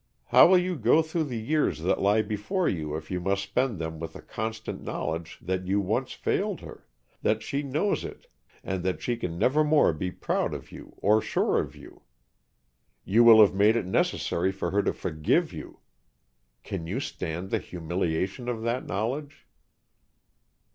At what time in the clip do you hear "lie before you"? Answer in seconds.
2.01-2.95